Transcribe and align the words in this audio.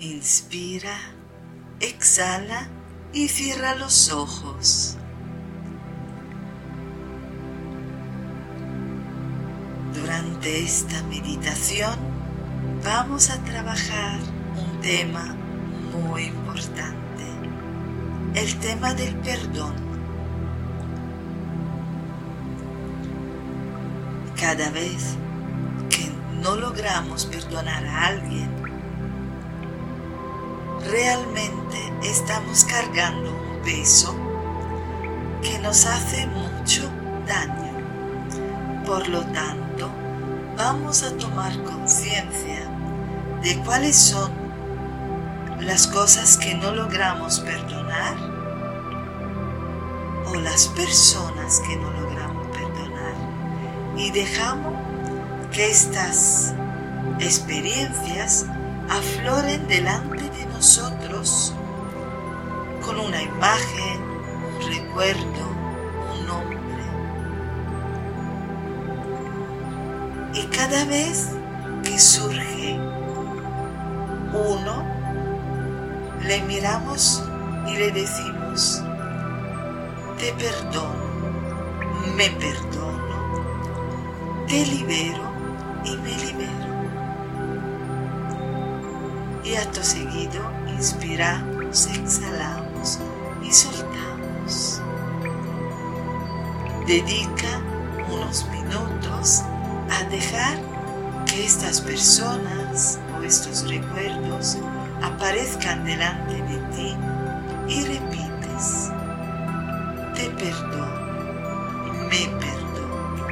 Inspira, 0.00 0.96
exhala 1.78 2.68
y 3.12 3.28
cierra 3.28 3.74
los 3.74 4.10
ojos. 4.10 4.96
Durante 9.92 10.64
esta 10.64 11.02
meditación 11.02 11.98
vamos 12.82 13.28
a 13.28 13.36
trabajar 13.44 14.18
un 14.56 14.80
tema 14.80 15.36
muy 15.92 16.24
importante, 16.24 17.24
el 18.36 18.58
tema 18.58 18.94
del 18.94 19.14
perdón. 19.16 19.74
Cada 24.40 24.70
vez 24.70 25.16
que 25.90 26.10
no 26.40 26.56
logramos 26.56 27.26
perdonar 27.26 27.84
a 27.84 28.06
alguien, 28.06 28.59
realmente 30.84 31.92
estamos 32.02 32.64
cargando 32.64 33.30
un 33.30 33.62
peso 33.62 34.14
que 35.42 35.58
nos 35.58 35.86
hace 35.86 36.26
mucho 36.26 36.90
daño. 37.26 38.84
Por 38.86 39.08
lo 39.08 39.20
tanto, 39.26 39.90
vamos 40.56 41.02
a 41.02 41.16
tomar 41.16 41.52
conciencia 41.64 42.68
de 43.42 43.56
cuáles 43.64 43.96
son 43.96 44.30
las 45.60 45.86
cosas 45.86 46.36
que 46.36 46.54
no 46.54 46.72
logramos 46.72 47.40
perdonar 47.40 48.16
o 50.26 50.34
las 50.36 50.68
personas 50.68 51.60
que 51.60 51.76
no 51.76 51.90
logramos 51.90 52.46
perdonar 52.48 53.14
y 53.96 54.10
dejamos 54.10 54.74
que 55.52 55.70
estas 55.70 56.54
experiencias 57.18 58.46
afloren 58.88 59.66
delante 59.68 60.22
de 60.30 60.49
nosotros 60.60 61.54
con 62.84 63.00
una 63.00 63.22
imagen, 63.22 64.02
un 64.02 64.60
recuerdo, 64.68 65.42
un 66.12 66.26
nombre. 66.26 66.58
Y 70.34 70.44
cada 70.54 70.84
vez 70.84 71.30
que 71.82 71.98
surge 71.98 72.78
uno, 74.34 74.84
le 76.26 76.42
miramos 76.42 77.24
y 77.66 77.76
le 77.78 77.90
decimos, 77.92 78.82
te 80.18 80.30
perdono, 80.34 80.92
me 82.16 82.28
perdono, 82.32 83.16
te 84.46 84.66
libero 84.66 85.22
y 85.86 85.96
me 85.96 86.16
libero. 86.18 86.69
Y 89.50 89.56
acto 89.56 89.82
seguido 89.82 90.48
inspiramos, 90.68 91.88
exhalamos 91.88 93.00
y 93.42 93.52
soltamos. 93.52 94.80
Dedica 96.86 97.60
unos 98.08 98.46
minutos 98.50 99.42
a 99.90 100.04
dejar 100.08 100.56
que 101.26 101.44
estas 101.44 101.80
personas 101.80 103.00
o 103.18 103.24
estos 103.24 103.68
recuerdos 103.68 104.56
aparezcan 105.02 105.84
delante 105.84 106.34
de 106.34 106.58
ti 106.76 106.96
y 107.66 107.84
repites, 107.86 108.92
te 110.14 110.30
perdono, 110.30 110.86
me 112.08 112.28
perdono, 112.38 113.26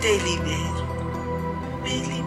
te 0.00 0.22
libero, 0.22 0.86
me 1.82 1.96
libero 1.96 2.25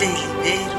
perdono. 0.00 0.40
Te 0.42 0.69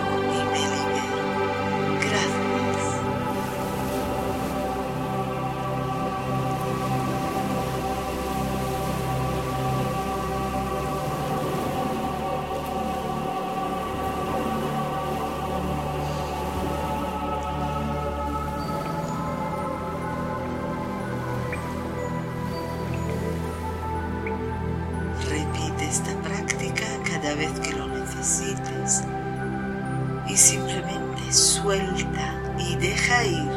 y 30.28 30.38
simplemente 30.38 31.34
suelta 31.34 32.40
y 32.60 32.76
deja 32.76 33.26
ir, 33.26 33.52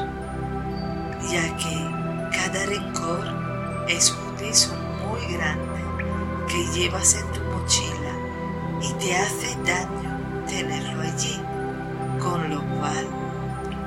ya 1.30 1.54
que 1.58 2.34
cada 2.34 2.64
rencor 2.64 3.84
es 3.88 4.10
un 4.10 4.34
peso 4.36 4.74
muy 5.06 5.20
grande 5.34 5.84
que 6.48 6.66
llevas 6.72 7.14
en 7.14 7.30
tu 7.32 7.40
mochila 7.42 8.14
y 8.80 8.90
te 8.94 9.14
hace 9.14 9.54
daño 9.66 10.46
tenerlo 10.48 11.02
allí, 11.02 11.38
con 12.18 12.48
lo 12.48 12.62
cual 12.78 13.06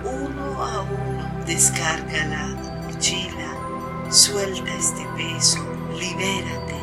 uno 0.06 0.64
a 0.64 0.82
uno 0.82 1.46
descarga 1.48 2.24
la 2.26 2.48
mochila, 2.86 4.12
suelta 4.12 4.72
este 4.76 5.08
peso, 5.18 5.58
libérate. 5.98 6.78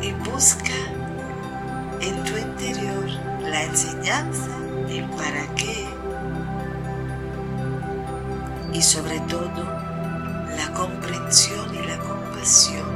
Y 0.00 0.12
busca 0.28 0.74
en 2.02 2.24
tu 2.24 2.36
interior 2.36 3.04
la 3.48 3.62
enseñanza, 3.62 4.50
el 4.88 5.04
para 5.10 5.46
qué. 5.54 5.86
Y 8.72 8.82
sobre 8.82 9.20
todo 9.20 9.64
la 10.56 10.72
comprensión 10.74 11.74
y 11.74 11.86
la 11.86 11.98
compasión, 11.98 12.86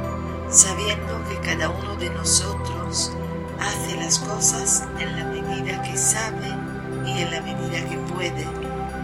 sabiendo 0.49 1.23
que 1.29 1.39
cada 1.47 1.69
uno 1.69 1.95
de 1.95 2.09
nosotros 2.09 3.13
hace 3.59 3.95
las 3.97 4.19
cosas 4.19 4.83
en 4.99 5.15
la 5.17 5.25
medida 5.25 5.81
que 5.83 5.97
sabe 5.97 6.47
y 7.05 7.21
en 7.21 7.31
la 7.31 7.41
medida 7.41 7.89
que 7.89 7.97
puede 8.13 8.45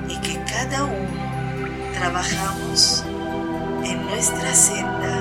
y 0.10 0.20
que 0.20 0.44
cada 0.46 0.84
uno 0.84 1.94
trabajamos 1.94 3.06
en 3.86 4.06
nuestra 4.08 4.54
senda 4.54 5.13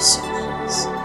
souls. 0.00 0.97